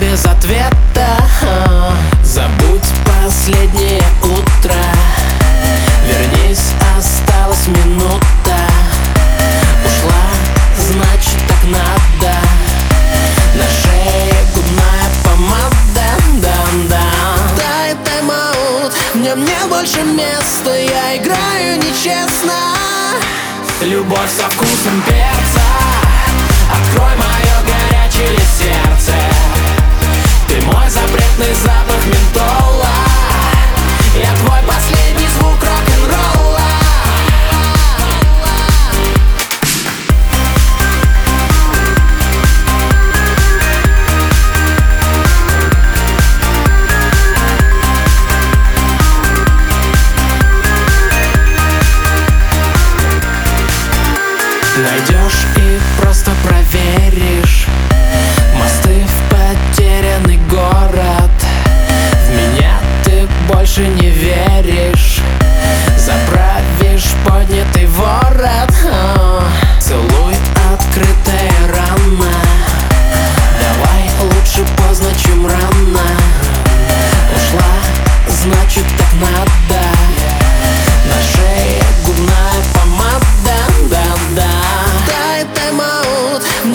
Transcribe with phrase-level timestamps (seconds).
[0.00, 0.76] без ответа.
[2.22, 4.74] Забудь последнее утро.
[6.06, 8.56] Вернись, осталась минута.
[9.84, 10.24] Ушла,
[10.78, 12.34] значит так надо.
[13.54, 16.08] На шее губная помада.
[16.40, 20.76] Дам дам Дай тайм-аут, мне, мне больше места.
[20.76, 22.54] Я играю нечестно.
[23.80, 25.87] Любовь со вкусом перца.
[54.82, 57.57] Найдешь и просто проверишь.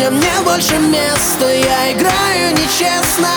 [0.03, 3.29] где мне больше места Я играю нечестно.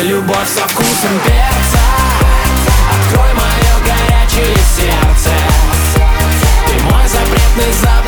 [0.00, 1.80] Любовь со вкусом перца.
[2.92, 5.30] Открой мое горячее сердце.
[6.66, 8.05] Ты мой запретный запах.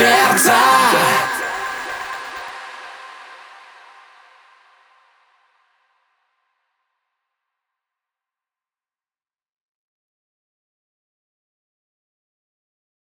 [0.00, 0.69] perto.